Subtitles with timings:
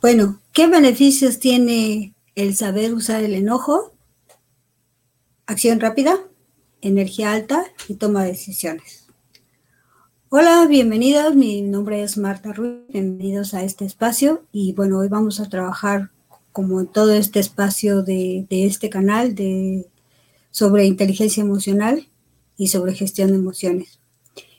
[0.00, 3.92] Bueno, ¿qué beneficios tiene el saber usar el enojo?
[5.44, 6.18] Acción rápida,
[6.80, 9.08] energía alta y toma de decisiones.
[10.30, 11.34] Hola, bienvenidos.
[11.36, 12.78] Mi nombre es Marta Ruiz.
[12.88, 14.46] Bienvenidos a este espacio.
[14.52, 16.10] Y bueno, hoy vamos a trabajar
[16.50, 19.86] como en todo este espacio de, de este canal de,
[20.50, 22.08] sobre inteligencia emocional
[22.56, 24.00] y sobre gestión de emociones.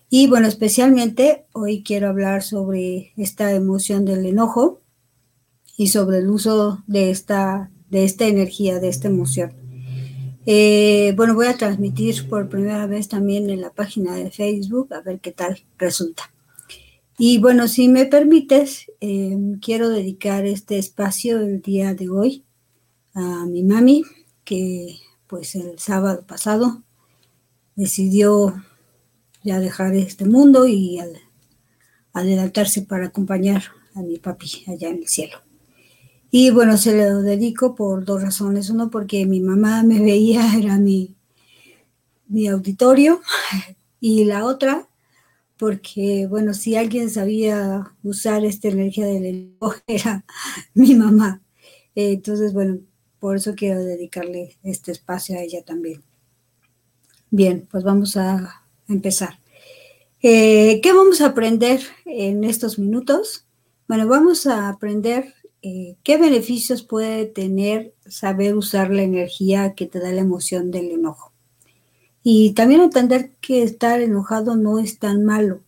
[0.07, 4.80] Y bueno, especialmente hoy quiero hablar sobre esta emoción del enojo
[5.77, 9.53] y sobre el uso de esta, de esta energía, de esta emoción.
[10.45, 15.02] Eh, bueno, voy a transmitir por primera vez también en la página de Facebook, a
[15.02, 16.31] ver qué tal resulta.
[17.17, 22.43] Y bueno, si me permites, eh, quiero dedicar este espacio el día de hoy
[23.13, 24.03] a mi mami,
[24.43, 26.84] que pues el sábado pasado
[27.76, 28.63] decidió
[29.43, 30.99] ya dejar este mundo y
[32.13, 33.63] adelantarse para acompañar
[33.95, 35.51] a mi papi allá en el cielo.
[36.32, 38.70] Y bueno, se lo dedico por dos razones.
[38.70, 41.15] Uno, porque mi mamá me veía, era mi,
[42.27, 43.21] mi auditorio.
[44.04, 44.90] Y la otra,
[45.57, 50.26] porque, bueno, si alguien sabía usar esta energía del lenguaje, era
[50.73, 51.43] mi mamá.
[51.93, 52.79] Entonces, bueno,
[53.20, 56.01] por eso quiero dedicarle este espacio a ella también.
[57.29, 59.38] Bien, pues vamos a empezar.
[60.23, 63.45] Eh, ¿Qué vamos a aprender en estos minutos?
[63.88, 70.00] Bueno, vamos a aprender eh, qué beneficios puede tener saber usar la energía que te
[70.00, 71.31] da la emoción del enojo.
[72.23, 75.62] Y también entender que estar enojado no es tan malo.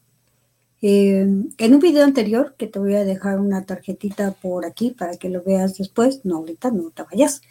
[0.81, 1.25] Eh,
[1.58, 5.30] en un video anterior, que te voy a dejar una tarjetita por aquí para que
[5.30, 7.41] lo veas después, no ahorita, no te vayas.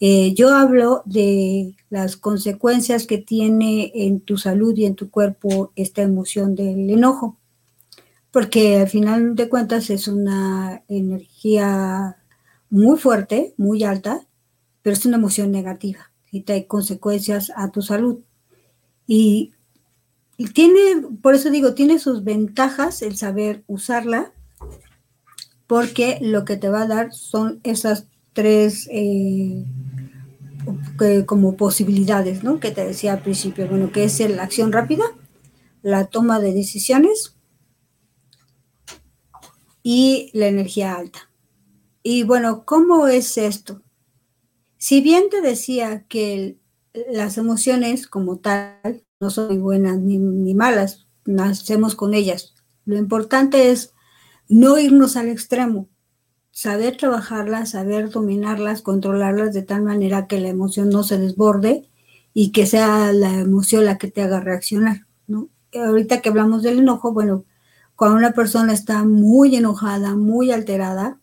[0.00, 5.72] Eh, yo hablo de las consecuencias que tiene en tu salud y en tu cuerpo
[5.76, 7.36] esta emoción del enojo,
[8.38, 12.18] porque al final de cuentas es una energía
[12.70, 14.28] muy fuerte, muy alta,
[14.80, 18.20] pero es una emoción negativa y trae consecuencias a tu salud.
[19.08, 19.54] Y,
[20.54, 24.32] tiene, por eso digo, tiene sus ventajas el saber usarla,
[25.66, 29.64] porque lo que te va a dar son esas tres eh,
[31.26, 32.60] como posibilidades, ¿no?
[32.60, 35.06] Que te decía al principio, bueno, que es la acción rápida,
[35.82, 37.34] la toma de decisiones
[39.82, 41.30] y la energía alta.
[42.02, 43.82] Y bueno, ¿cómo es esto?
[44.78, 46.58] Si bien te decía que
[47.10, 52.54] las emociones como tal no son ni buenas ni, malas, nacemos con ellas.
[52.84, 53.92] Lo importante es
[54.48, 55.88] no irnos al extremo,
[56.50, 61.88] saber trabajarlas, saber dominarlas, controlarlas de tal manera que la emoción no se desborde
[62.32, 65.06] y que sea la emoción la que te haga reaccionar.
[65.74, 67.44] Ahorita que hablamos del enojo, bueno,
[67.98, 71.18] cuando una persona está muy enojada, muy alterada,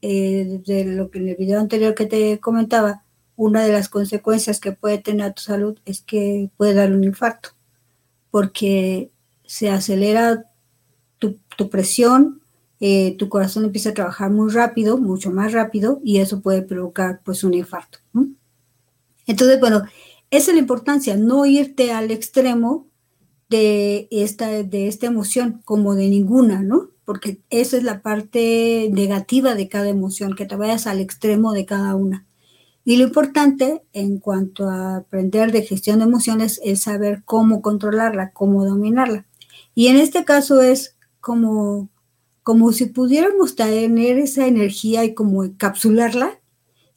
[0.00, 3.04] eh, de lo que en el video anterior que te comentaba,
[3.36, 7.04] una de las consecuencias que puede tener a tu salud es que puede dar un
[7.04, 7.50] infarto,
[8.30, 9.10] porque
[9.44, 10.46] se acelera
[11.18, 12.40] tu, presión,
[12.80, 17.20] eh, tu corazón empieza a trabajar muy rápido, mucho más rápido, y eso puede provocar
[17.22, 17.98] pues un infarto.
[19.26, 19.82] Entonces, bueno,
[20.30, 22.87] esa es la importancia, no irte al extremo
[23.48, 26.90] de esta, de esta emoción como de ninguna, ¿no?
[27.04, 31.66] Porque esa es la parte negativa de cada emoción, que te vayas al extremo de
[31.66, 32.26] cada una.
[32.84, 38.32] Y lo importante en cuanto a aprender de gestión de emociones es saber cómo controlarla,
[38.32, 39.26] cómo dominarla.
[39.74, 41.88] Y en este caso es como
[42.48, 46.40] como si pudiéramos tener esa energía y como encapsularla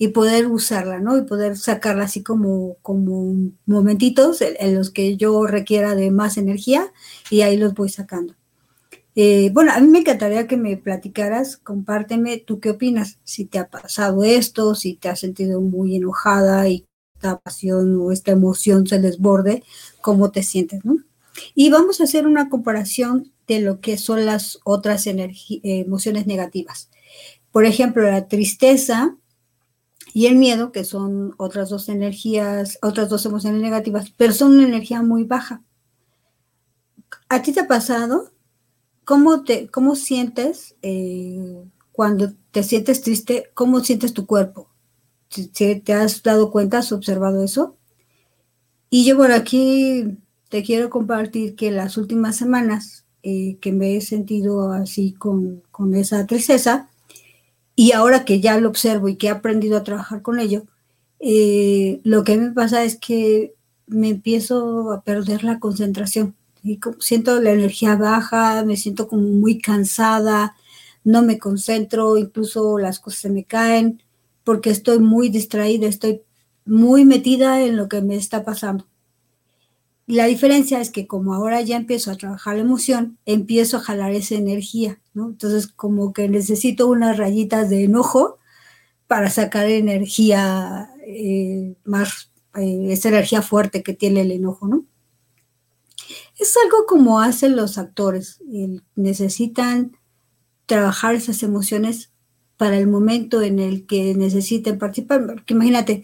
[0.01, 1.16] y poder usarla, ¿no?
[1.16, 6.91] Y poder sacarla así como, como momentitos en, los que yo requiera de más energía
[7.29, 8.34] y ahí los voy sacando.
[9.13, 13.19] Eh, bueno, a mí me encantaría que me platicaras, compárteme, ¿tú qué opinas?
[13.23, 18.11] Si te ha pasado esto, si te has sentido muy enojada y esta pasión o
[18.11, 19.61] esta emoción se desborde,
[20.01, 20.97] ¿cómo te sientes, no?
[21.53, 26.90] Y vamos a hacer una comparación de lo que son las otras emociones negativas.
[27.52, 29.16] Por ejemplo, la tristeza
[30.13, 34.67] y el miedo, que son otras dos energías, otras dos emociones negativas, pero son una
[34.67, 35.63] energía muy baja.
[37.29, 38.31] ¿A ti te ha pasado?
[39.05, 43.52] ¿Cómo, te, cómo sientes eh, cuando te sientes triste?
[43.53, 44.69] ¿Cómo sientes tu cuerpo?
[45.53, 47.78] ¿Te has dado cuenta, has observado eso?
[48.90, 50.17] Y yo por aquí
[50.49, 55.63] te quiero compartir que las últimas semanas eh, que me he sentido así con,
[55.96, 56.90] esa tristeza,
[57.76, 60.66] y ahora que ya lo observo y que he aprendido a trabajar con ello,
[61.20, 63.56] eh, lo que me pasa es que
[63.88, 66.35] me empiezo a perder la concentración.
[66.64, 70.56] Y siento la energía baja, me siento como muy cansada,
[71.03, 74.02] no me concentro, incluso las cosas se me caen
[74.44, 76.22] porque estoy muy distraída, estoy
[76.66, 78.88] muy metida en lo que me está pasando.
[80.08, 84.12] La diferencia es que como ahora ya empiezo a trabajar la emoción, empiezo a jalar
[84.12, 85.29] esa energía, ¿no?
[85.29, 88.37] Entonces como que necesito unas rayitas de enojo
[89.08, 94.85] para sacar energía eh, más, eh, esa energía fuerte que tiene el enojo, ¿no?
[96.40, 98.41] Es algo como hacen los actores,
[98.96, 99.97] necesitan
[100.66, 102.11] trabajar esas emociones
[102.58, 105.25] para el momento en el que necesiten participar.
[105.25, 106.03] Porque imagínate,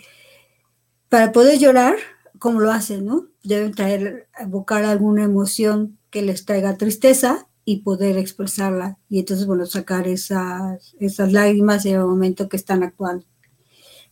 [1.09, 1.95] para poder llorar,
[2.39, 3.27] como lo hacen, ¿no?
[3.43, 8.97] Deben traer, evocar alguna emoción que les traiga tristeza y poder expresarla.
[9.09, 13.25] Y entonces, bueno, sacar esas, esas lágrimas en el momento que están actuando.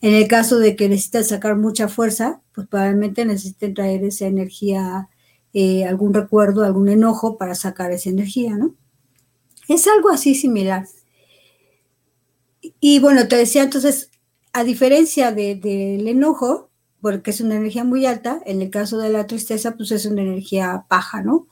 [0.01, 5.07] En el caso de que necesiten sacar mucha fuerza, pues probablemente necesiten traer esa energía,
[5.53, 8.75] eh, algún recuerdo, algún enojo para sacar esa energía, ¿no?
[9.69, 10.85] Es algo así similar.
[12.81, 14.11] Y bueno, te decía entonces,
[14.51, 19.27] a diferencia del enojo, porque es una energía muy alta, en el caso de la
[19.27, 21.47] tristeza, pues es una energía baja, ¿no?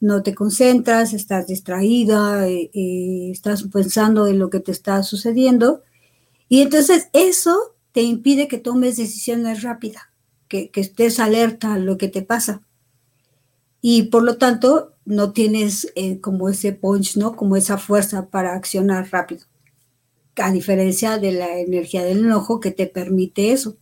[0.00, 5.82] No te concentras, estás distraída, eh, eh, estás pensando en lo que te está sucediendo.
[6.48, 10.02] Y entonces eso te impide que tomes decisiones rápidas,
[10.48, 12.62] que, estés alerta a lo que te pasa.
[13.80, 17.34] Y por lo tanto, no tienes eh, como ese punch, ¿no?
[17.36, 19.46] Como esa fuerza para accionar rápido.
[20.36, 23.78] A diferencia de la energía del enojo que te permite eso.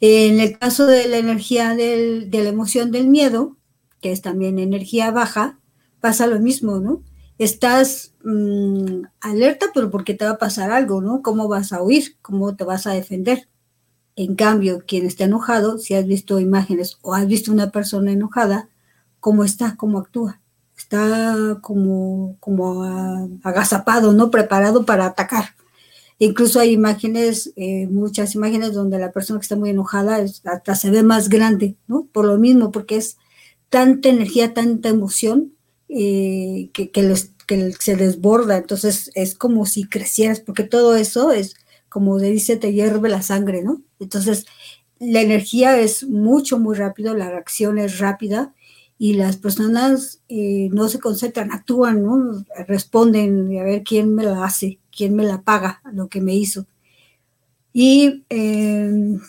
[0.00, 3.57] En el caso de la energía de la emoción del miedo,
[4.00, 5.58] que es también energía baja,
[6.00, 7.02] pasa lo mismo, ¿no?
[7.38, 11.22] estás mm, alerta, pero porque te va a pasar algo, ¿no?
[11.22, 12.16] ¿Cómo vas a huir?
[12.20, 13.48] ¿Cómo te vas a defender?
[14.16, 18.68] En cambio, quien está enojado, si has visto imágenes o has visto una persona enojada,
[19.20, 19.76] ¿cómo está?
[19.76, 20.40] ¿Cómo actúa?
[20.76, 22.84] Está como, como
[23.44, 24.30] agazapado, ¿no?
[24.30, 25.54] Preparado para atacar.
[26.18, 30.90] Incluso hay imágenes, eh, muchas imágenes donde la persona que está muy enojada hasta se
[30.90, 32.08] ve más grande, ¿no?
[32.12, 33.18] Por lo mismo, porque es
[33.68, 35.52] tanta energía, tanta emoción
[35.88, 37.16] eh, que, que,
[37.78, 41.56] se desborda, entonces es como si crecieras, porque todo eso es,
[41.88, 43.82] como dice, te hierve la sangre, ¿no?
[43.98, 44.44] Entonces,
[44.98, 48.52] la energía es mucho, muy rápido, la reacción es rápida
[48.98, 52.44] y las personas eh, no se concentran, actúan, ¿no?
[52.66, 56.66] Responden a ver quién me la hace, quién me la paga, lo que me hizo.
[57.72, 59.20] Y em,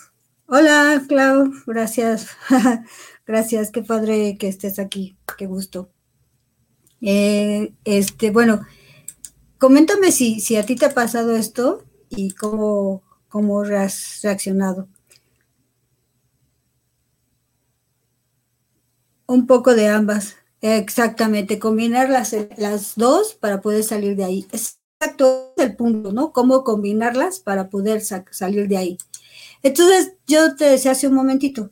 [0.48, 2.30] hola, Clau, gracias,
[3.30, 5.92] gracias, qué padre que estés aquí, qué gusto.
[7.00, 8.66] Eh, este, bueno,
[9.60, 14.88] coméntame si, si a ti te ha pasado esto y cómo, cómo has reaccionado.
[19.28, 24.48] Un poco de ambas, exactamente, combinar las, las dos para poder salir de ahí.
[24.52, 26.34] Exacto, es el punto, ¿no?
[26.34, 28.98] Cómo combinarlas para poder salir de ahí.
[29.62, 31.70] Entonces, yo te decía hace un momentito,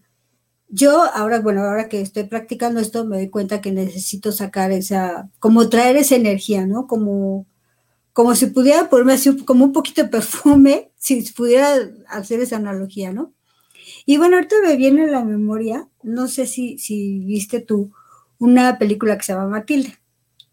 [0.70, 5.30] yo ahora, bueno, ahora que estoy practicando esto, me doy cuenta que necesito sacar esa,
[5.40, 6.88] como traer esa energía, ¿no?
[6.88, 7.46] Como,
[8.14, 11.74] como si pudiera ponerme así como un poquito de perfume, si pudiera
[12.10, 13.34] hacer esa analogía, ¿no?
[14.06, 17.92] Y bueno, ahorita me viene a la memoria, no sé si, si viste tú,
[18.40, 19.98] una película que se llama Matilde.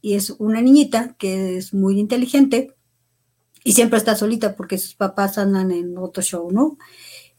[0.00, 2.74] Y es una niñita que es muy inteligente
[3.64, 6.76] y siempre está solita porque sus papás andan en otro show, ¿no?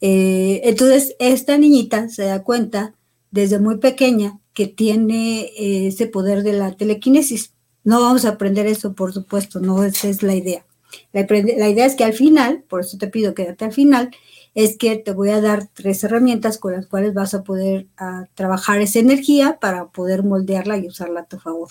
[0.00, 2.94] Eh, entonces, esta niñita se da cuenta
[3.30, 7.52] desde muy pequeña que tiene eh, ese poder de la telequinesis.
[7.84, 10.64] No vamos a aprender eso, por supuesto, no esa es la idea.
[11.12, 11.22] La,
[11.68, 14.10] idea es que al final, por eso te pido quédate al final,
[14.54, 18.26] es que te voy a dar tres herramientas con las cuales vas a poder ah,
[18.34, 21.70] trabajar esa energía para poder moldearla y usarla a tu favor.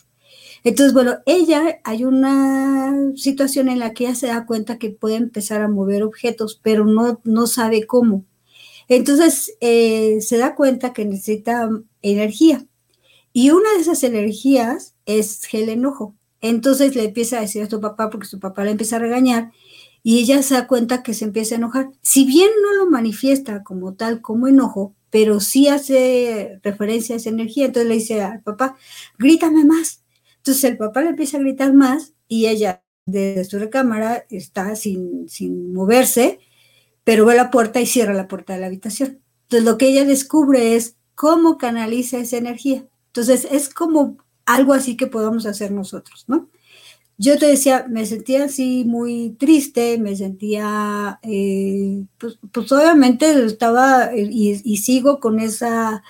[0.66, 5.16] Entonces, bueno, ella, hay una situación en la que ella se da cuenta que puede
[5.16, 8.26] empezar a mover objetos, pero no, no sabe cómo.
[8.88, 11.70] Entonces, eh, se da cuenta que necesita
[12.02, 12.66] energía.
[13.32, 16.16] Y una de esas energías es el enojo.
[16.42, 19.52] Entonces le empieza a decir a su papá, porque su papá le empieza a regañar,
[20.02, 21.90] y ella se da cuenta que se empieza a enojar.
[22.02, 27.30] Si bien no lo manifiesta como tal, como enojo, pero sí hace referencia a esa
[27.30, 28.78] energía, entonces le dice al papá,
[29.18, 30.05] grítame más,
[30.46, 35.28] entonces el papá le empieza a gritar más y ella desde su recámara está sin,
[35.28, 36.40] sin moverse,
[37.04, 39.24] pero ve la puerta y cierra la puerta de la habitación.
[39.46, 42.86] Entonces lo que ella descubre es cómo canaliza esa energía.
[43.08, 46.48] Entonces es como algo así que podamos hacer nosotros, ¿no?
[47.18, 54.16] Yo te decía, me sentía así muy triste, me sentía, eh, pues, pues, obviamente estaba
[54.16, 56.04] y, y sigo con esa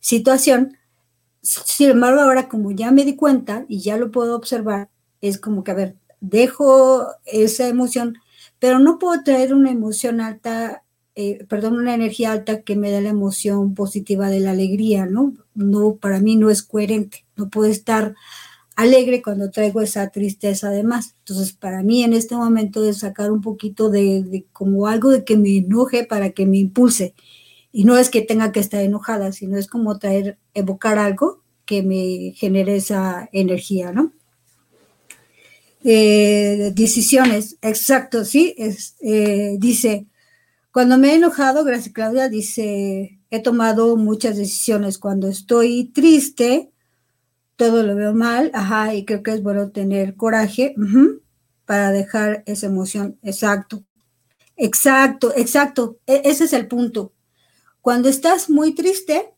[0.00, 0.76] situación,
[1.46, 5.64] sin embargo, ahora como ya me di cuenta y ya lo puedo observar, es como
[5.64, 8.18] que, a ver, dejo esa emoción,
[8.58, 10.82] pero no puedo traer una emoción alta,
[11.14, 15.34] eh, perdón, una energía alta que me dé la emoción positiva de la alegría, ¿no?
[15.54, 18.14] No, para mí no es coherente, no puedo estar
[18.76, 21.16] alegre cuando traigo esa tristeza además.
[21.20, 25.24] Entonces, para mí en este momento es sacar un poquito de, de, como algo de
[25.24, 27.14] que me enoje para que me impulse.
[27.76, 31.82] Y no es que tenga que estar enojada, sino es como traer, evocar algo que
[31.82, 34.14] me genere esa energía, ¿no?
[35.84, 40.06] Eh, decisiones, exacto, sí, es, eh, dice,
[40.72, 44.96] cuando me he enojado, gracias Claudia, dice, he tomado muchas decisiones.
[44.96, 46.70] Cuando estoy triste,
[47.56, 50.74] todo lo veo mal, ajá, y creo que es bueno tener coraje
[51.66, 53.84] para dejar esa emoción, exacto,
[54.56, 57.12] exacto, exacto, e ese es el punto.
[57.86, 59.32] Cuando estás muy triste,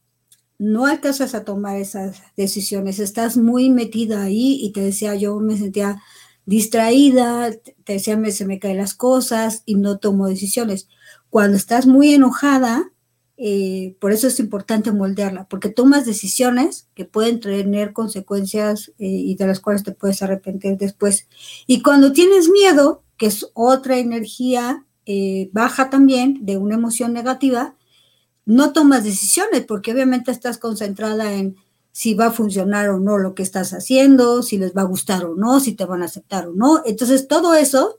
[0.58, 5.58] no alcanzas a tomar esas decisiones, estás muy metida ahí y te decía, yo me
[5.58, 6.00] sentía
[6.46, 7.50] distraída,
[7.84, 10.88] te decía, me, se me caen las cosas y no tomo decisiones.
[11.28, 12.90] Cuando estás muy enojada,
[13.36, 19.34] eh, por eso es importante moldearla, porque tomas decisiones que pueden tener consecuencias eh, y
[19.34, 21.28] de las cuales te puedes arrepentir después.
[21.66, 27.74] Y cuando tienes miedo, que es otra energía eh, baja también de una emoción negativa,
[28.48, 31.56] no tomas decisiones porque obviamente estás concentrada en
[31.92, 35.26] si va a funcionar o no lo que estás haciendo, si les va a gustar
[35.26, 36.80] o no, si te van a aceptar o no.
[36.86, 37.98] Entonces todo eso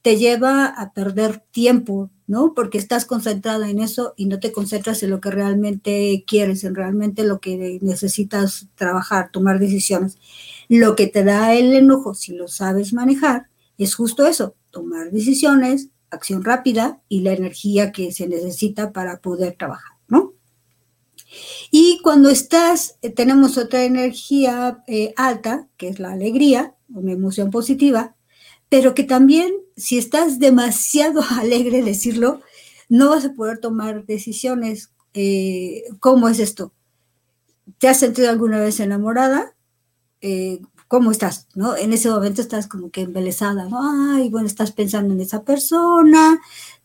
[0.00, 2.54] te lleva a perder tiempo, ¿no?
[2.54, 6.74] Porque estás concentrada en eso y no te concentras en lo que realmente quieres, en
[6.74, 10.16] realmente lo que necesitas trabajar, tomar decisiones.
[10.68, 15.90] Lo que te da el enojo, si lo sabes manejar, es justo eso, tomar decisiones,
[16.10, 20.34] acción rápida y la energía que se necesita para poder trabajar, ¿no?
[21.70, 27.50] Y cuando estás, eh, tenemos otra energía eh, alta, que es la alegría, una emoción
[27.50, 28.16] positiva,
[28.68, 32.40] pero que también, si estás demasiado alegre, decirlo,
[32.88, 34.92] no vas a poder tomar decisiones.
[35.14, 36.72] Eh, ¿Cómo es esto?
[37.78, 39.54] ¿Te has sentido alguna vez enamorada?
[40.86, 41.48] ¿cómo estás?
[41.54, 41.76] ¿No?
[41.76, 43.68] En ese momento estás como que embelesada.
[43.72, 46.38] Ay, bueno, estás pensando en esa persona,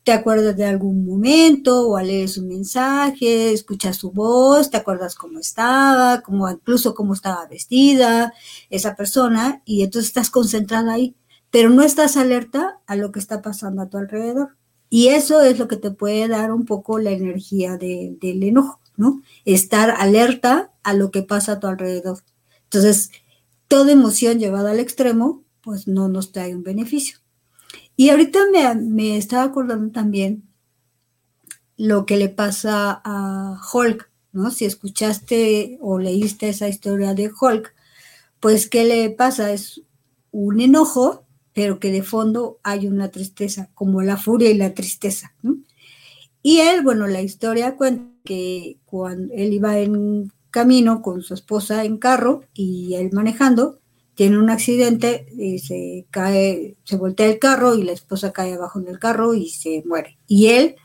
[0.05, 5.39] te acuerdas de algún momento o leer un mensaje, escuchas su voz, te acuerdas cómo
[5.39, 8.31] estaba, cómo, incluso cómo estaba vestida
[8.69, 11.15] esa persona y entonces estás concentrada ahí,
[11.49, 14.55] pero no estás alerta a lo que está pasando a tu alrededor.
[14.91, 18.79] Y eso es lo que te puede dar un poco la energía de, del enojo,
[18.97, 19.23] ¿no?
[19.43, 22.19] Estar alerta a lo que pasa a tu alrededor.
[22.65, 23.09] Entonces,
[23.67, 27.24] toda emoción llevada al extremo, pues no nos trae un beneficio.
[27.97, 28.39] Y ahorita
[28.79, 30.43] me, estaba acordando también
[31.77, 34.51] lo que le pasa a Hulk, ¿no?
[34.51, 37.73] Si escuchaste o leíste esa historia de Hulk,
[38.39, 39.51] pues ¿qué le pasa?
[39.51, 39.81] Es
[40.31, 45.33] un enojo, pero que de fondo hay una tristeza, como la furia y la tristeza.
[46.41, 51.85] Y él, bueno, la historia cuenta que cuando él iba en camino con su esposa
[51.85, 53.79] en carro y él manejando,
[54.15, 58.79] tiene un accidente y se cae, se voltea el carro y la esposa cae abajo
[58.79, 60.17] en el carro y se muere.
[60.27, 60.75] Y él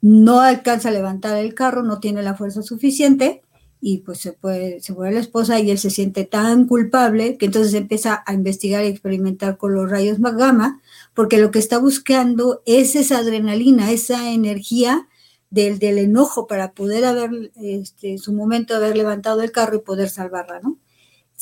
[0.00, 3.42] no alcanza a levantar el carro, no tiene la fuerza suficiente
[3.80, 7.46] y pues se, puede, se muere la esposa y él se siente tan culpable que
[7.46, 10.80] entonces empieza a investigar y experimentar con los rayos gamma
[11.14, 15.08] porque lo que está buscando es esa adrenalina, esa energía
[15.50, 19.80] del, del enojo para poder haber, este, en su momento, haber levantado el carro y
[19.80, 20.78] poder salvarla, ¿no?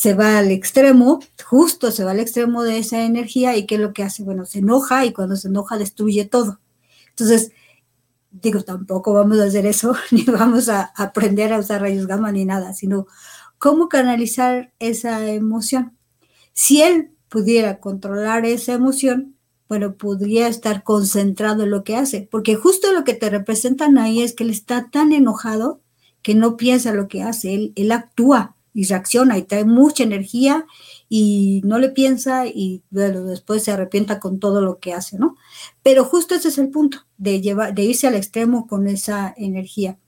[0.00, 3.82] Se va al extremo, justo se va al extremo de esa energía y ¿qué es
[3.82, 4.22] lo que hace?
[4.22, 6.58] Bueno, se enoja y cuando se enoja destruye todo.
[7.10, 7.52] Entonces,
[8.30, 12.46] digo, tampoco vamos a hacer eso, ni vamos a aprender a usar rayos gamma ni
[12.46, 13.08] nada, sino
[13.58, 15.98] cómo canalizar esa emoción.
[16.54, 19.36] Si él pudiera controlar esa emoción,
[19.68, 24.22] bueno, podría estar concentrado en lo que hace, porque justo lo que te representan ahí
[24.22, 25.82] es que él está tan enojado
[26.22, 30.64] que no piensa lo que hace, él, él actúa y reacciona y trae mucha energía
[31.06, 35.36] y no le piensa y bueno, después se arrepienta con todo lo que hace, ¿no?
[35.82, 39.98] Pero justo ese es el punto, de, llevar, de irse al extremo con esa energía.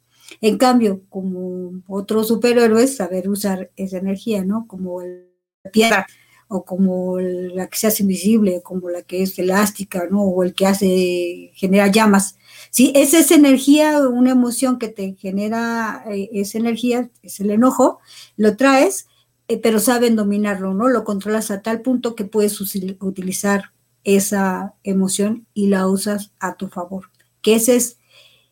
[0.40, 4.66] En cambio, como otros superhéroes, saber usar esa energía, ¿no?
[4.66, 5.28] Como el
[5.70, 6.06] piedra,
[6.52, 10.22] o como la que se hace invisible, como la que es elástica, ¿no?
[10.22, 12.36] O el que hace, genera llamas.
[12.70, 18.00] Sí, es esa energía, una emoción que te genera eh, esa energía, es el enojo,
[18.36, 19.06] lo traes,
[19.48, 20.88] eh, pero saben dominarlo, ¿no?
[20.88, 23.72] Lo controlas a tal punto que puedes utilizar
[24.04, 27.10] esa emoción y la usas a tu favor.
[27.40, 27.98] Que ese es,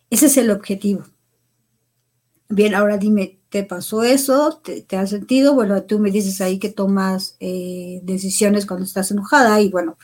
[0.08, 1.04] ese es el objetivo.
[2.48, 6.70] Bien, ahora dime, te pasó eso, te, has sentido, bueno, tú me dices ahí que
[6.70, 9.98] tomas eh, decisiones cuando estás enojada y bueno,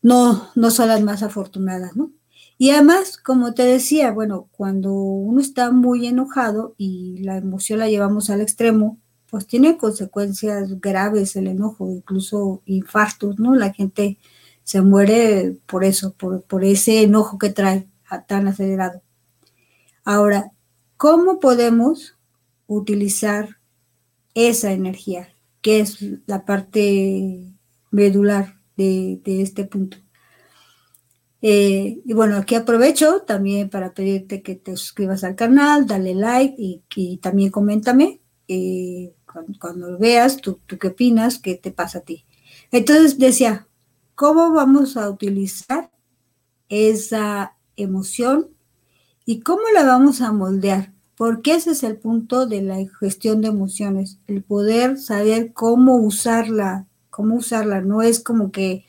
[0.00, 2.10] no, no son las más afortunadas, ¿no?
[2.58, 7.88] Y además, como te decía, bueno, cuando uno está muy enojado y la emoción la
[7.88, 8.98] llevamos al extremo,
[9.28, 13.54] pues tiene consecuencias graves el enojo, incluso infartos, ¿no?
[13.54, 14.18] La gente
[14.64, 17.88] se muere por eso, por, por ese enojo que trae
[18.28, 19.02] tan acelerado.
[20.04, 20.52] Ahora,
[20.96, 22.16] ¿cómo podemos
[22.66, 23.58] utilizar
[24.34, 25.28] esa energía,
[25.60, 27.44] que es la parte
[27.90, 29.98] medular de, este punto?
[31.40, 36.54] Eh, y bueno, aquí aprovecho también para pedirte que te suscribas al canal, dale like
[36.56, 39.14] y, también coméntame eh,
[39.58, 42.24] cuando, lo veas, tú, qué opinas, qué te pasa a ti.
[42.70, 43.66] Entonces decía,
[44.14, 45.90] ¿cómo vamos a utilizar
[46.68, 48.50] esa emoción
[49.24, 50.92] y cómo la vamos a moldear?
[51.22, 56.88] Porque ese es el punto de la gestión de emociones, el poder saber cómo usarla,
[57.10, 57.80] cómo usarla.
[57.80, 58.86] No es como que,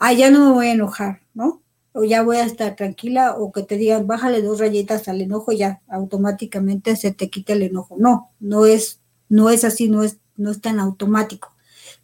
[0.00, 1.60] ah, ya no me voy a enojar, ¿no?
[1.92, 5.52] o ya voy a estar tranquila, o que te digan, bájale dos rayitas al enojo,
[5.52, 7.96] ya automáticamente se te quita el enojo.
[7.98, 11.52] No, no es, no es así, no es, no es tan automático,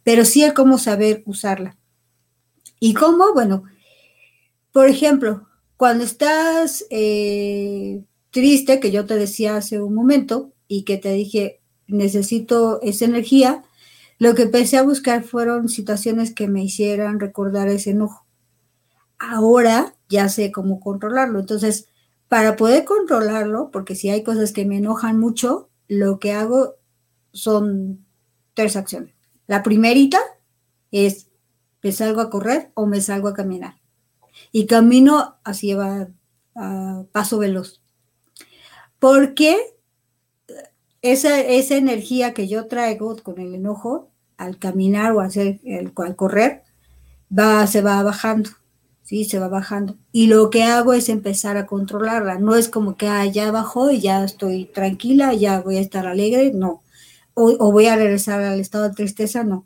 [0.03, 1.75] pero sí es cómo saber usarla.
[2.79, 3.33] ¿Y cómo?
[3.33, 3.63] Bueno,
[4.71, 10.97] por ejemplo, cuando estás eh, triste, que yo te decía hace un momento, y que
[10.97, 13.63] te dije, necesito esa energía,
[14.19, 18.25] lo que empecé a buscar fueron situaciones que me hicieran recordar ese enojo
[19.21, 21.39] ahora ya sé cómo controlarlo.
[21.39, 21.87] Entonces,
[22.27, 26.75] para poder controlarlo, porque si hay cosas que me enojan mucho, lo que hago
[27.31, 28.05] son
[28.53, 29.13] tres acciones.
[29.47, 30.19] La primerita
[30.91, 31.29] es,
[31.83, 33.75] me salgo a correr o me salgo a caminar.
[34.51, 36.07] Y camino así va
[36.55, 37.80] a paso veloz.
[39.01, 39.57] Porque
[41.01, 46.15] esa, esa energía que yo traigo con el enojo, al caminar o hacer el, al
[46.15, 46.61] correr,
[47.35, 48.51] va, se va bajando.
[49.01, 49.25] ¿sí?
[49.25, 49.97] Se va bajando.
[50.11, 52.37] Y lo que hago es empezar a controlarla.
[52.37, 56.05] No es como que ah, ya bajó y ya estoy tranquila, ya voy a estar
[56.05, 56.83] alegre, no.
[57.33, 59.65] O, voy a regresar al estado de tristeza, no.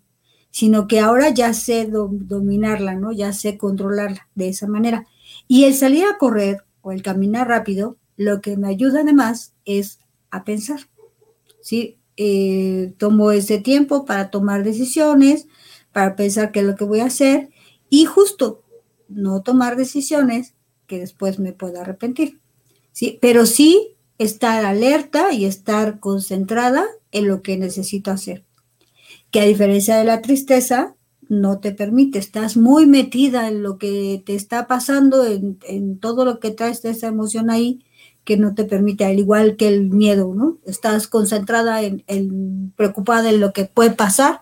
[0.49, 3.11] Sino que ahora ya sé dominarla, ¿no?
[3.11, 5.05] Ya sé controlarla de esa manera.
[5.49, 9.99] Y el salir a correr o el caminar rápido, lo que me ayuda además es
[10.31, 10.81] a pensar,
[11.61, 11.97] ¿sí?
[12.17, 15.47] Eh, tomo ese tiempo para tomar decisiones,
[15.91, 17.49] para pensar qué es lo que voy a hacer
[17.89, 18.63] y justo
[19.09, 20.53] no tomar decisiones
[20.87, 22.39] que después me pueda arrepentir.
[22.91, 23.17] ¿sí?
[23.21, 28.45] Pero sí estar alerta y estar concentrada en lo que necesito hacer.
[29.31, 30.95] Que a diferencia de la tristeza,
[31.27, 36.39] no te permite, estás muy metida en lo que te está pasando, en, todo lo
[36.39, 37.84] que traes esa emoción ahí,
[38.25, 40.57] que no te permite, al igual que el miedo, ¿no?
[40.65, 44.41] Estás concentrada en, preocupada en lo que puede pasar,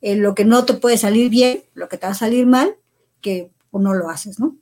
[0.00, 2.76] en lo que no te puede salir bien, lo que te va a salir mal,
[3.20, 4.56] que no lo haces, ¿no?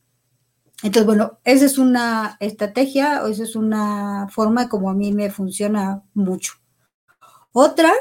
[0.83, 5.31] Entonces, bueno, esa es una estrategia o esa es una forma como a mí me
[5.31, 6.55] funciona mucho.
[7.53, 7.93] Otra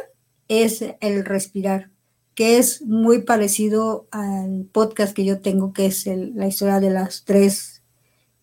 [0.47, 1.91] es el respirar,
[2.33, 7.23] que es muy parecido al podcast que yo tengo, que es la historia de las
[7.23, 7.83] tres,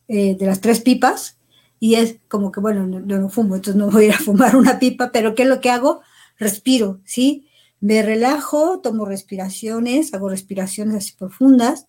[0.06, 1.37] eh, de las tres pipas.
[1.80, 4.56] Y es como que, bueno, yo no, fumo, entonces no voy a ir a fumar
[4.56, 6.00] una pipa, pero ¿qué es lo que hago?
[6.38, 7.48] Respiro, ¿sí?
[7.80, 11.86] Me relajo, tomo respiraciones, hago respiraciones así profundas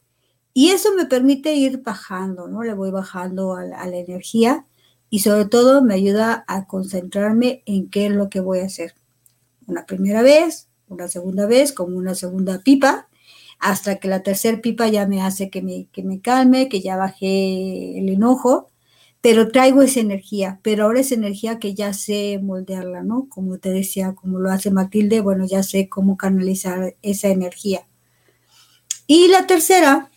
[0.53, 2.63] y eso me permite ir bajando, ¿no?
[2.63, 4.65] Le voy bajando a la, energía
[5.09, 8.93] y sobre todo me ayuda a concentrarme en qué es lo que voy a hacer.
[9.67, 13.07] Una primera vez, una segunda vez, como una segunda pipa,
[13.59, 16.97] hasta que la tercera pipa ya me hace que me, que me calme, que ya
[16.97, 18.69] bajé el enojo,
[19.21, 23.27] pero traigo esa energía, pero ahora es energía que ya sé moldearla, ¿no?
[23.27, 27.85] Como te decía, como lo hace Matilde, bueno, ya sé cómo canalizar esa energía.
[29.07, 30.09] Y la tercera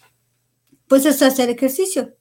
[0.87, 2.15] pues es hacer ejercicio.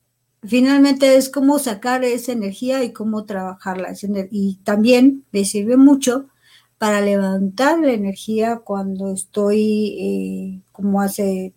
[0.43, 3.93] Finalmente es cómo sacar esa energía y cómo trabajarla.
[4.31, 6.29] Y también me sirve mucho
[6.77, 11.53] para levantar la energía cuando estoy, eh, como hace,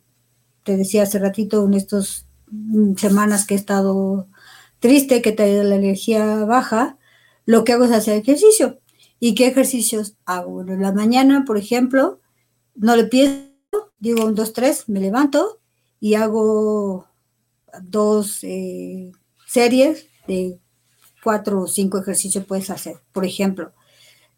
[0.65, 2.27] te decía hace ratito, en estas
[2.97, 4.27] semanas que he estado
[4.85, 6.99] triste, que tenido la energía baja,
[7.47, 8.81] lo que hago es hacer ejercicio.
[9.19, 10.61] ¿Y qué ejercicios hago?
[10.61, 12.21] En la mañana, por ejemplo,
[12.75, 13.33] no le pido,
[13.99, 15.59] digo un, dos, tres, me levanto,
[16.01, 17.09] y hago
[17.83, 19.11] dos eh,
[19.47, 20.59] series de
[21.23, 22.97] cuatro o cinco ejercicios puedes hacer.
[23.11, 23.73] Por ejemplo,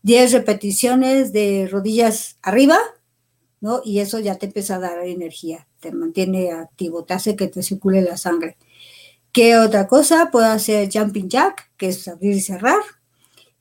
[0.02, 2.78] 10 repeticiones de rodillas arriba,
[3.60, 3.80] ¿no?
[3.84, 7.64] Y eso ya te empieza a dar energía, te mantiene activo, te hace que te
[7.64, 8.56] circule la sangre.
[9.36, 10.30] ¿Qué otra cosa?
[10.32, 12.80] Puedo hacer jumping jack, que es abrir y cerrar.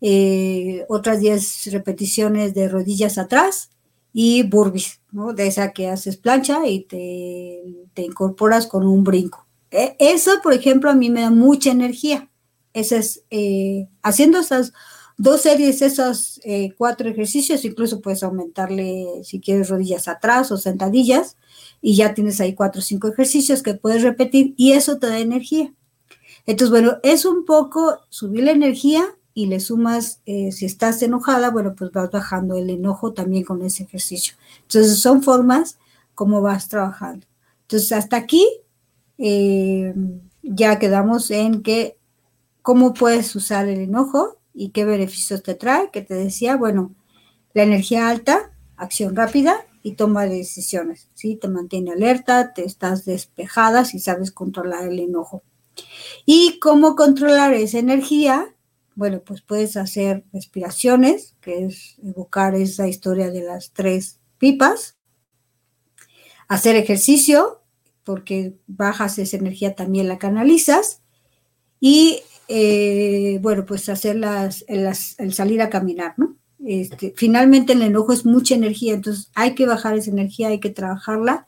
[0.02, 3.72] eh, otras 10 repeticiones de rodillas atrás
[4.14, 5.34] y burpees, ¿no?
[5.34, 7.64] De esa que haces plancha y te,
[7.96, 9.48] te incorporas con un brinco.
[9.72, 12.30] E, eso, por ejemplo, a mí me da mucha energía.
[12.74, 14.74] Esa es, eh, haciendo esas
[15.18, 21.38] dos series, esos eh, cuatro ejercicios, incluso puedes aumentarle si quieres rodillas atrás o sentadillas,
[21.88, 25.20] y ya tienes ahí cuatro o cinco ejercicios que puedes repetir y eso te da
[25.20, 25.72] energía.
[26.48, 31.52] Entonces, bueno, es un poco subir la energía y le sumas, eh, si estás enojada,
[31.52, 34.34] bueno, pues vas bajando el enojo también con ese ejercicio.
[34.64, 35.78] Entonces, son formas
[36.16, 37.28] como vas trabajando.
[37.62, 38.48] Entonces, hasta aquí
[39.20, 39.94] eh,
[40.42, 41.98] ya quedamos en que
[42.64, 46.96] cómo puedes usar el enojo y qué beneficios te trae, que te decía, bueno,
[47.54, 51.36] la energía alta, acción rápida y toma de decisiones, ¿sí?
[51.36, 55.44] Te mantiene alerta, te estás despejada si sabes controlar el enojo.
[56.26, 58.56] ¿Y cómo controlar esa energía?
[58.96, 64.98] Bueno, pues puedes hacer respiraciones, que es evocar esa historia de las tres pipas.
[66.48, 67.62] Hacer ejercicio,
[68.04, 71.04] porque bajas esa energía también la canalizas.
[71.80, 76.38] Y eh, bueno, pues hacer las, el salir a caminar, ¿no?
[76.64, 80.70] Este, finalmente el enojo es mucha energía, entonces hay que bajar esa energía, hay que
[80.70, 81.48] trabajarla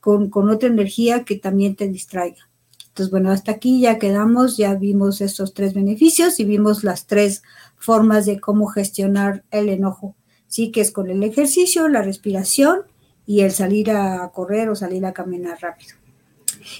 [0.00, 2.48] con, con otra energía que también te distraiga.
[2.88, 7.42] Entonces, bueno, hasta aquí ya quedamos, ya vimos estos tres beneficios y vimos las tres
[7.76, 10.14] formas de cómo gestionar el enojo.
[10.46, 12.82] Sí, que es con el ejercicio, la respiración
[13.24, 15.96] y el salir a correr o salir a caminar rápido.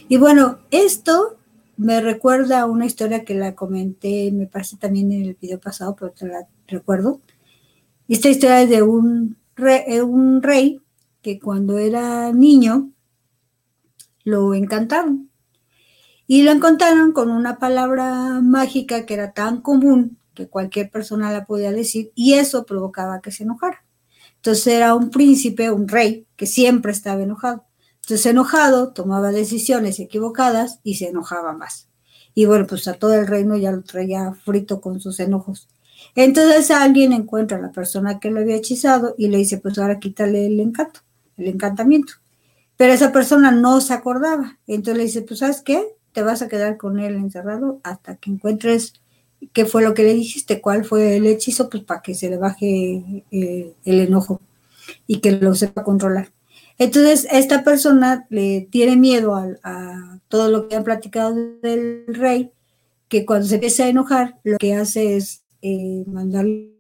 [0.09, 1.39] Y bueno, esto
[1.79, 5.97] me recuerda a una historia que la comenté, me parece también en el video pasado,
[5.99, 7.21] pero te la recuerdo.
[8.09, 10.81] Esta historia es de un rey, un rey
[11.23, 12.91] que cuando era niño
[14.25, 15.31] lo encantaron
[16.27, 21.45] y lo encontraron con una palabra mágica que era tan común que cualquier persona la
[21.45, 23.85] podía decir y eso provocaba que se enojara.
[24.37, 27.65] Entonces era un príncipe, un rey, que siempre estaba enojado.
[28.01, 31.89] Entonces enojado tomaba decisiones equivocadas y se enojaba más.
[32.35, 35.69] Y bueno, pues a todo el reino ya lo traía frito con sus enojos.
[36.15, 39.99] Entonces alguien encuentra a la persona que lo había hechizado y le dice, pues ahora
[39.99, 41.01] quítale el encanto,
[41.37, 42.15] el encantamiento.
[42.77, 44.59] Pero esa persona no se acordaba.
[44.67, 45.97] Entonces le dice, pues ¿sabes qué?
[46.13, 48.95] te vas a quedar con él encerrado hasta que encuentres
[49.53, 52.37] qué fue lo que le dijiste, cuál fue el hechizo, pues para que se le
[52.37, 54.41] baje eh, el enojo
[55.07, 56.31] y que lo sepa controlar.
[56.79, 62.53] Entonces, esta persona le tiene miedo a, todo lo que han platicado del rey,
[63.09, 66.73] que cuando se empieza a enojar, lo que hace es eh, mandarle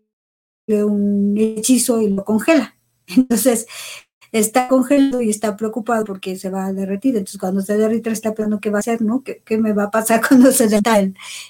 [0.68, 2.76] un hechizo y lo congela.
[3.06, 3.66] Entonces,
[4.32, 7.16] está congelado y está preocupado porque se va a derretir.
[7.16, 9.22] Entonces, cuando se derrita, está pensando qué va a hacer, ¿no?
[9.22, 10.98] ¿Qué, me va a pasar cuando se derrita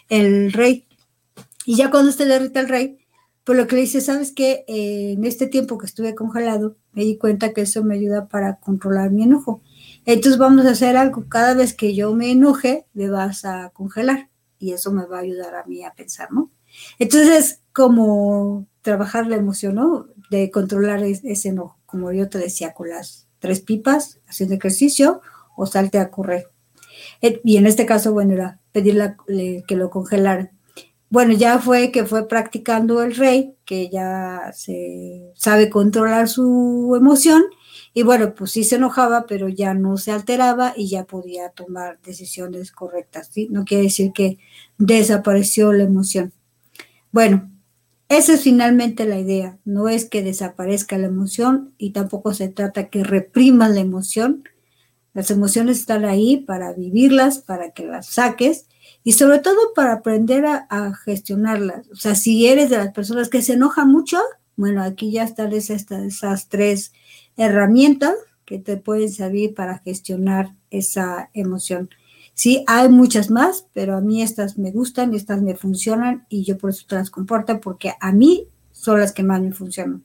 [0.08, 0.86] el, rey?
[1.64, 2.98] Y ya cuando se derrita el rey,
[3.44, 4.64] pues lo que le dice, ¿sabes qué?
[4.68, 8.56] Eh, en este tiempo que estuve congelado, me di cuenta que eso me ayuda para
[8.56, 9.62] controlar mi enojo.
[10.04, 11.28] Entonces vamos a hacer algo.
[11.28, 14.31] Cada vez que yo me enoje, me vas a congelar.
[14.62, 16.50] Y eso me va a ayudar a mí a pensar, ¿no?
[16.98, 20.06] Entonces, como trabajar la emoción, ¿no?
[20.30, 25.20] De controlar ese enojo como yo te decía, con las tres pipas, haciendo ejercicio
[25.56, 26.48] o salte a correr.
[27.20, 29.14] Y en este caso, bueno, era pedirle
[29.68, 30.52] que lo congelaran.
[31.10, 37.42] Bueno, ya fue que fue practicando el rey, que ya se sabe controlar su emoción,
[37.94, 42.00] y bueno, pues sí se enojaba, pero ya no se alteraba y ya podía tomar
[42.02, 43.48] decisiones correctas, ¿sí?
[43.50, 44.38] No quiere decir que
[44.78, 46.32] desapareció la emoción.
[47.10, 47.50] Bueno,
[48.08, 52.88] esa es finalmente la idea, no es que desaparezca la emoción y tampoco se trata
[52.88, 54.44] que reprimas la emoción.
[55.14, 58.66] Las emociones están ahí para vivirlas, para que las saques
[59.04, 61.88] y sobre todo para aprender a, gestionarlas.
[61.90, 64.18] O sea, si eres de las personas que se enojan mucho,
[64.56, 66.92] bueno, aquí ya están esas, esas tres
[67.36, 71.90] herramientas que te pueden servir para gestionar esa emoción.
[72.34, 76.56] Sí, hay muchas más, pero a mí estas me gustan, estas me funcionan y yo
[76.58, 80.04] por eso te las comporto porque a mí son las que más me funcionan.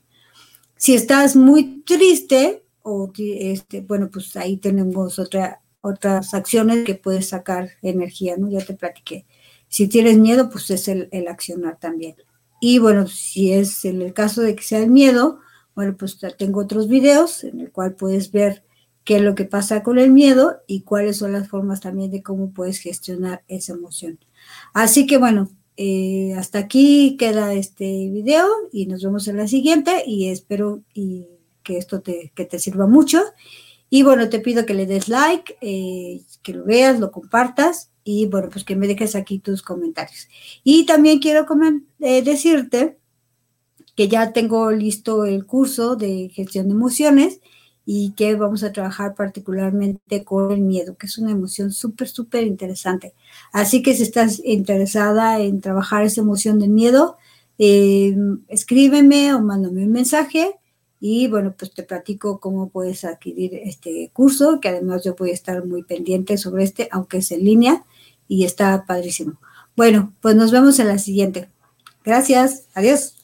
[0.76, 7.30] Si estás muy triste, o este, bueno, pues ahí tenemos otra, otras acciones que puedes
[7.30, 8.50] sacar energía, ¿no?
[8.50, 9.26] Ya te platiqué.
[9.68, 12.16] Si tienes miedo, pues es el accionar también.
[12.60, 15.40] Y bueno, si es en el caso de que sea el miedo,
[15.76, 18.64] bueno, pues tengo otros videos en el cual puedes ver
[19.04, 22.24] qué es lo que pasa con el miedo y cuáles son las formas también de
[22.24, 24.20] cómo puedes gestionar esa emoción.
[24.74, 30.04] Así que bueno, eh, hasta aquí queda este video y nos vemos en la siguiente
[30.06, 31.28] y espero y
[31.62, 33.22] que esto te, que te sirva mucho.
[33.90, 38.26] Y bueno, te pido que le des like, eh, que lo veas, lo compartas y
[38.26, 40.30] bueno, pues que me dejes aquí tus comentarios.
[40.64, 41.46] Y también quiero
[42.00, 42.98] eh, decirte
[43.98, 47.42] que ya tengo listo el curso de gestión de emociones
[47.86, 52.48] y que vamos a trabajar particularmente con el miedo, que es una emoción súper, súper
[52.48, 53.14] interesante.
[53.52, 57.18] Así que si estás interesada en trabajar esa emoción del miedo,
[57.60, 58.16] eh,
[58.48, 60.56] escríbeme o mándame un mensaje
[61.02, 65.34] y bueno, pues te platico cómo puedes adquirir este curso, que además yo voy a
[65.34, 67.86] estar muy pendiente sobre este, aunque es en línea
[68.28, 69.40] y está padrísimo.
[69.76, 71.50] Bueno, pues nos vemos en la siguiente.
[72.04, 73.17] Gracias, adiós.